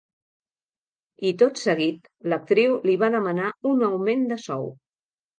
[1.31, 4.65] I tot seguit, l'actriu li va demanar un augment de sou.